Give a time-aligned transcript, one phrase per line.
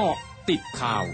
[0.00, 0.18] เกาะ
[0.50, 1.04] ติดข่าว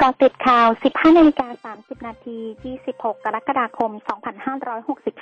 [0.00, 2.38] กาะติดข่าว 15นาฬิกา30 นาที
[2.78, 3.90] 26 กรกฎาคม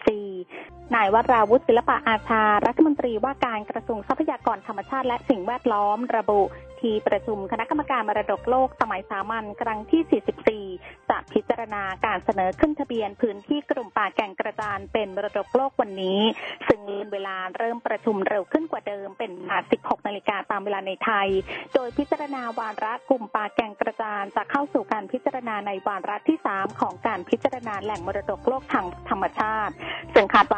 [0.06, 6.42] 2564 นายวราวุฒิศิลปะอาชา รัฐมนตรีว่าการกระทรวงทรัพยากรธรรมชาติและสิ่งแวดล้อมระบุ
[6.82, 16.20] ที่ประชุมคณะกรรมการมรดกโลกสมัยสามัญครั้งที่ 44 จะพิจารณาการเสนอขึ้นทะเบียนพื้นที่กลุ่มป่าแก่งกระจานเป็นมรดกโลกวันนี้
[16.68, 16.80] ซึ่ง
[17.12, 21.28] เวลาเริ่มประชุมเร็วขึ้นกว่าเดิมเป็นเวลา16 นาฬิกาตามเวลาในไทย
[21.74, 29.72] โดยพิจารณาวาระกลุ่มป่าแก่งกระจานจะเข้าสู่การพิจารณาในวาระที่ 3 ของการพิจารณาแหล่งมรดกโลกทางธรรมชาติ
[30.14, 30.57] ซึ่งคาดว่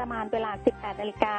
[0.00, 1.36] ประมาณเวลา 18 นาฬิกา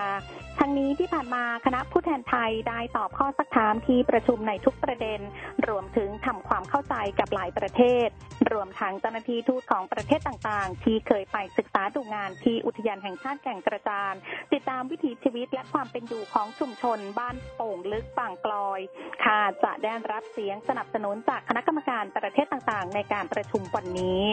[0.60, 5.20] ทั้งนี้ที่ผ่านมาคณะผู้แทนไทยได้ตอบข้อสักถามที่ประชุมในทุกประเด็น
[5.68, 8.08] รวมถึงทำความเข้าใจกับหลายประเทศ
[8.52, 14.14] รวมทั้งเจ้าหน้าที่ทูตของประเทศต่างๆ ที่เคยไปศึกษาดูงานที่อุทยานแห่งชาติแก่งกระจาน
[14.54, 18.80] ติดตามวิถีชีวิตและความเป็นอยู่ของชุมชนบ้านโป่งลึกป่างกลอย
[19.24, 24.26] คาดจะได้รับเสียงสนับสนุนจากคณะกรรมการประเทศต่างๆ ในการประชุมวันนี้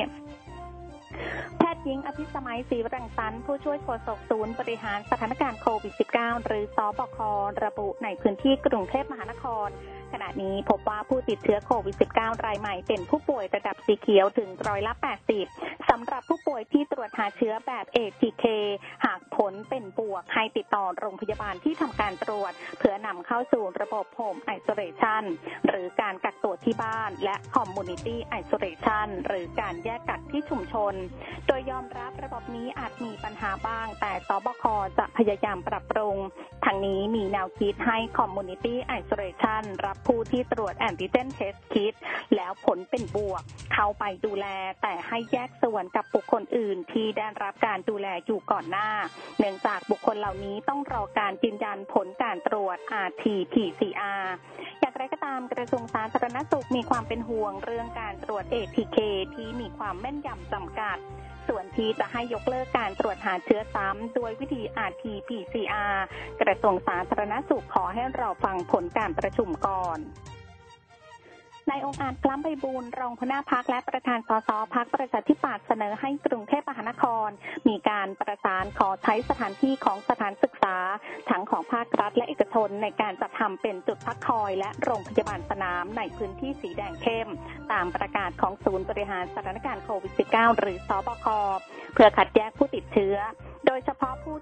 [1.79, 7.19] ทย์หญิงอภิสมัยศรีรังสรรค์ผู้ช่วยโฆษกศูนย์บริหารสถานการณ์โควิด -19 หรือสบค
[7.65, 9.69] ระบุในพื้นที่กรุงเทพมหานคร
[10.13, 14.93] ขณะนี้พบว่าผู้ติดเชื้อโควิด -19 รายใหม่เป็นผู้ป่วยระดับสีเขียวถึงร้อยละ
[15.41, 18.45] 80 สำหรับผู้ป่วยที่ตรวจหาเชื้อแบบ ATK
[19.05, 25.25] หากผลเป็นบวกให้ติดต่อโรงพยาบาลที่ทำการตรวจ เพื่อนำเข้าสู่ระบบ Home Isolation
[25.69, 30.95] หรือการกักตัวที่บ้าน และ Community Isolation หรือการแยกกักที่ชุมชน
[31.47, 34.65] โดยยอมรับระบบนี้อาจมีปัญหาบ้าง แต่สบค
[34.99, 36.17] จะพยายามปรับปรุง
[36.65, 41.95] ทางนี้มีแนวคิดให้ Community Isolation รับผู้ที่ตรวจแอนติเจนเทสคิด
[42.37, 44.47] แล้วผลเป็นบวก เข้าไปดูแล
[44.83, 48.91] แต่ให้แยกส่วนกับบุคคลอื่น ที่ได้รับการดูแลอยู่ก่อนหน้า
[49.39, 54.25] เนื่องจากบุคคลเหล่านี้ต้องรอการยืนยันผลการตรวจ RT-PCR
[54.81, 58.99] อย่างไรก็ตามกระทรวงสาธารณสุขมีความเป็นห่วงเรื่องการตรวจ ATK
[59.35, 60.99] ที่มีความแม่นยำจำกัด
[61.49, 65.97] ส่วนที่จะให้ยกเลิกการตรวจหาเชื้อซ้ำโดยวิธี RT-PCR
[66.41, 69.99] กระทรวงสาธารณสุขขอให้รอฟังผลการประชุมก่อน
[71.71, 77.29] นายองค์อาจคล้ำใบบูรณ์รองหัวหน้าพักและประธานสสพักประชาธิปัตย์เสนอให้กรุงเทพมหานคร
[77.69, 80.77] มีการประสานขอใช้สถานที่ของสถานศึกษา
[81.31, 87.29] ทั้งของภาครัฐและเอกชนในการจัดทำเป็นจุดพักคอย และโรงพยาบาลสนามในพื้นที่สีแดงเข้ม
[87.73, 91.27] ตามประกาศของศูนย์บริหารสถานการณ์โควิด -19 หรือสบค
[91.95, 93.17] เพื่อคัดแยกผู้ติดเชื้อ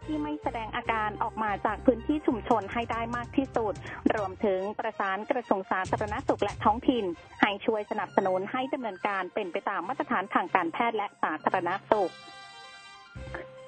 [0.07, 3.75] ที่ไม่แสดงอาการออกมาจากพื้นที่ชุมชนให้ได้มากที่สุด
[4.15, 7.05] รวมถึงประสานกระทรวงสาธารณสุขและท้องถิ่น
[7.41, 12.13] ให้ช่วยสนับสนุนให้ดำเนินการเป็นไปตามมาตรฐานทางการแพทย์และสาธารณสุข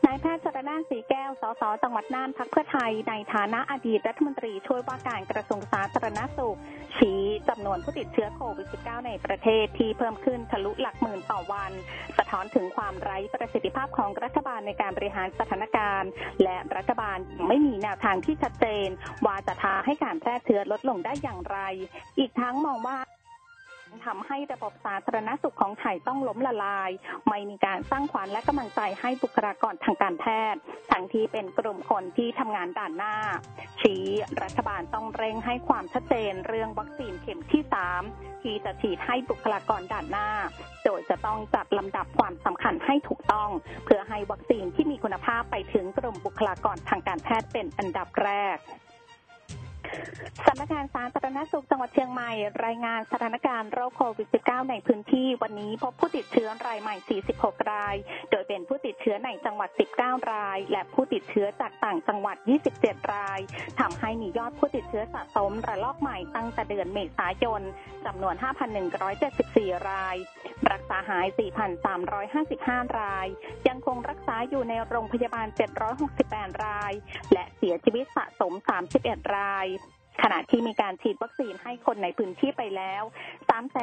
[0.06, 6.58] นายแพทย์ชรนานสีแก้ว สส จังหวัดน่าน พักเพื่อไทย ในฐานะอดีตรัฐมนตรีช่วยว่าการกระทรวงสาธารณสุข
[6.98, 11.72] ชี้จำนวนผู้ติดเชื้อโควิด -19 ในประเทศที่เพิ่มขึ้นทะลุหลักหมื่นต่อวัน
[12.18, 16.10] สะท้อนถึงความไร้ประสิทธิภาพของรัฐบาลในการบริหารสถานการณ์
[16.42, 18.88] และรัฐบาลไม่มีแนวทางที่ชัดเจน
[19.26, 21.58] ว่าจะทาให้การแพร่เชื้อลดลงได้อย่างไร
[22.18, 22.98] อีกทั้งมองว่า
[24.06, 26.90] ทำให้ระบบสาธารณสุขของไทยต้องล้มละลาย
[27.28, 30.60] ไม่มีการสร้างขวัญและกำลังใจให้บุคลากรทางการแพทย์
[30.90, 33.14] ทั้งที่เป็นกลุ่มคนที่ทำงานด่านหน้า
[33.80, 34.04] ชี้
[34.42, 37.62] รัฐบาลต้องเร่งให้ความชัดเจนเรื่องวัคซีนเข็มที่
[38.02, 40.28] 3 ที่จะฉีดให้บุคลากรด่านหน้า
[40.84, 43.50] โดยจะต้องจัดลำดับความสำคัญให้ถูกต้อง
[43.84, 48.58] เพื่อให้วัคซีนที่มีคุณภาพไปถึงกลุ่มบุคลากรทางการแพทย์เป็นอันดับแรก
[50.46, 52.30] สำนักงานสาธารณสุขจังหวัดเชียงใหม่
[52.64, 57.96] รายงานสถานการณ์โรคโควิด -19 ในพื้นที่วันนี้พบผู้ติดเชื้อรายใหม่ 46 ราย
[58.30, 62.36] โดยเป็นผู้ติดเชื้อในจังหวัด 19 ราย และผู้ติดเชื้อจากต่างจังหวัด
[62.74, 63.40] 27 ราย
[63.80, 67.62] ทำให้มียอดผู้ติดเชื้อสะสมระลอกใหม่ตั้งแต่เดือนเมษายน
[68.06, 68.34] จำนวน
[69.12, 70.16] 5,174 ราย
[70.72, 71.26] รักษาหาย
[72.12, 73.26] 4,355 ราย
[73.68, 75.46] ยังคงรักษาอยู่ในโรงพยาบาล
[76.04, 76.92] 768 ราย
[77.32, 78.52] และเสียชีวิตสะสม
[78.94, 79.66] 31 ราย
[80.22, 83.02] ขณะที่มีการฉีดวัคซีนให้คนในพื้นที่ไปแล้ว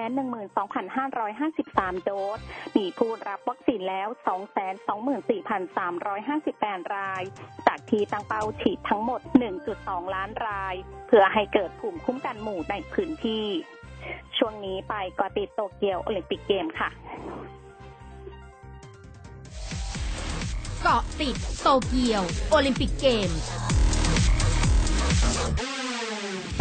[0.07, 2.39] 312,553 โดส
[2.77, 4.07] มีผู้รับวัคซีนแล้ว
[6.11, 7.23] 224,358 ราย
[7.67, 9.21] จากที่ตั้งเป้าฉีดทั้งหมด
[9.67, 10.75] 1.2 ล้านราย
[11.07, 13.45] เพื่อให้เกิดภูมิคุ้มกันหมู่ในพื้นที่
[14.37, 16.89] ช่วงนี้ไปเกาะติดโตเกียวโอลิมปิกเกมค่ะ
[20.83, 23.39] เกาะติดโตเกียวโอลิมปิกเกมส์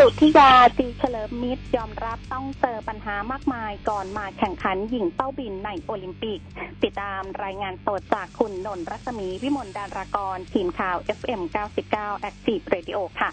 [0.07, 6.41] สุธิยาจิวเฉลิมมิตรยอมรับต้องเจอปัญหามากมายก่อนมาแข่งขันยิงเป้าบินในโอลิมปิก
[6.83, 11.41] ติดตามรายงานสดจากคุณนนท์รัศมีวิมลดารากร ทีมข่าว FM
[11.85, 13.31] 99 Active Radio ค่ะ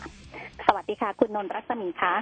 [0.66, 2.14] สวัสดีค่ะ คุณนนท์รัศมีคะ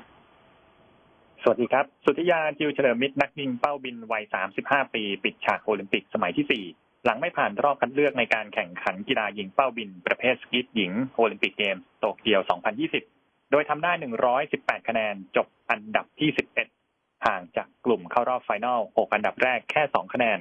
[1.41, 4.23] สวัสดีครับ สุธิยาจิวเฉลิมมิตรนักยิงเป้าบินวัย
[4.59, 13.18] 35 ปี ปิดฉากโอลิมปิกสมัยที่ 4 หลังไม่ผ่านรอบคัดเลือกในการแข่งขันกีฬายิงเป้าบิน ประเภทสกีตหญิงโอลิมปิกเกมส์โตเกียว 2020
[13.51, 13.91] โดยทำได้
[14.39, 16.29] 118 คะแนน จบอันดับที่
[16.77, 20.39] 11 ห่างจากกลุ่มเข้ารอบไฟนอล 6 อันดับแรกแค่ 2 คะแนน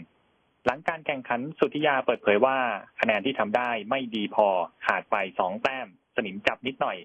[0.66, 2.58] หลังการแข่งขันสุธิยาเปิดเผยว่า
[3.00, 4.46] คะแนนที่ทำได้ไม่ดีพอ
[4.87, 6.96] ขาดไป 2 แต้ม สนิมจับนิดหน่อย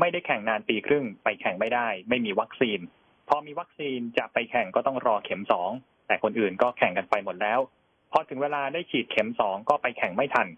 [0.00, 2.80] ไม่ได้แข่งนานปีครึ่ง ไปแข่งไม่ได้ ไม่มีวัคซีน
[3.28, 5.70] พอมีวัคซีนจะไปแข่งก็ต้องรอเข็มสอง
[6.06, 7.60] แต่คนอื่นก็แข่งกันไปหมดแล้ว
[8.12, 10.48] พอถึงเวลาได้ฉีดเข็มสองก็ไปแข่งไม่ทัน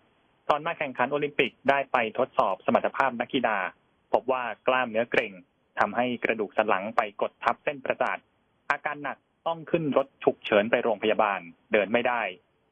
[0.48, 3.58] ตอนมาแข่งขันโอลิมปิกได้ไปทดสอบสมรรถภาพนักกีฬา
[4.12, 5.32] พบว่ากล้ามเนื้อเกร็ง
[5.78, 8.18] ทำให้กระดูกสันหลังไปกดทับเส้นประสาท
[8.70, 11.40] อาการหนักต้องขึ้นรถฉุกเฉินไปโรงพยาบาล
[11.72, 12.22] เดินไม่ได้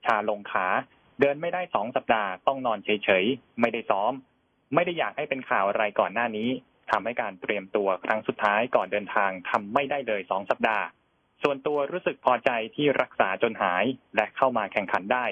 [0.05, 0.67] ชาลงขา
[1.21, 4.13] เดินไม่ได้สองสัปดาห์ต้องนอนเฉยๆ ไม่ได้ซ้อม
[4.75, 6.49] ไม่ได้อยากให้เป็นข่าวอะไรก่อนหน้านี้
[6.91, 10.85] ทำให้การเตรียมตัวครั้งสุดท้ายก่อนเดินทางทำไม่ได้เลยสองสัปดาห์
[11.43, 13.85] ส่วนตัวรู้สึกพอใจที่รักษาจนหาย
[14.17, 15.27] และเข้ามาแข่งขันได้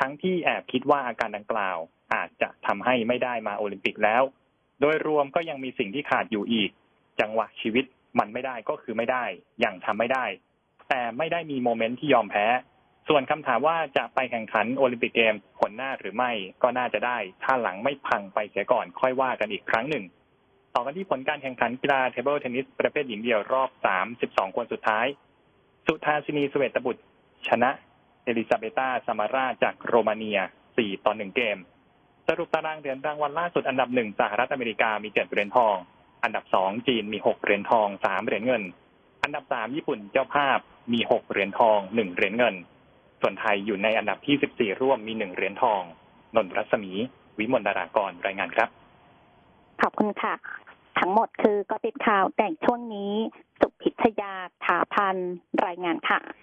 [0.00, 1.78] ทั้งที่แอบคิดว่าอาการดังกล่าว
[2.14, 4.22] อาจจะทำให้ไม่ได้มาโอลิมปิกแล้ว
[4.80, 6.70] โดยรวมก็ยังมีสิ่งที่ขาดอยู่อีก
[7.20, 7.84] จังหวะชีวิต
[8.18, 9.24] มันไม่ได้ก็คือไม่ได้
[9.60, 10.24] ยังทำไม่ได้
[10.88, 12.46] แต่ไม่ได้มี moment ที่ยอมแพ้
[13.08, 16.32] ส่วนคำถามว่าจะไปแข่งขันโอลิมปิกเกมส์หนหน้าหรือไม่
[16.62, 20.04] ก็น่าจะได้ ถ้าหลังไม่พังไปเสียก่อนค่อยว่ากันอีกครั้งหนึ่ง
[20.74, 23.70] ต่อกันที่ผลการแข่งขันกีฬาเทเบิลเทนนิสประเภทหญิงเดี่ยวรอบ
[24.14, 25.06] 32 คนสุดท้าย
[25.86, 27.02] สุธาสินี เสวตรบุตร
[27.48, 27.70] ชนะ
[28.24, 30.40] เอลิซาเบตาซามาราจากโรมาเนีย
[30.72, 31.58] 4 ต่อ 1 เกม
[32.28, 35.76] สรุปตารางเหรียญรางวัลล่าสุดอันดับหนึ่งสหรัฐอเมริกามี7เหรียญทอง
[36.22, 38.62] อันดับ2จีนมี6เหรียญทอง3เหรียญเงิน
[39.22, 40.58] อันดับ3ญี่ปุ่นเจ้าภาพ
[40.92, 42.54] มี6เหรียญทอง1เหรียญเงิน
[43.20, 45.82] ส่วนไทยอยู่ในอันดับที่14ร่วมมี1เหรียญทอง
[46.36, 46.92] นนทรัศมี
[47.38, 48.68] วิมลดารากรรายงานครับ
[49.82, 50.34] ขอบคุณค่ะ
[50.98, 53.12] ทั้งหมดคือก็ติดข่าวแต่งช่วงนี้
[53.60, 54.32] สุพิชยา
[54.64, 55.16] ถาพัน
[55.66, 56.20] รายงานค่ะ